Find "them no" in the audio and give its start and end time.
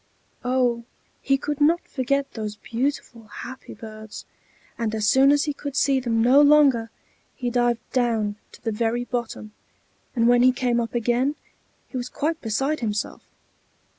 5.99-6.41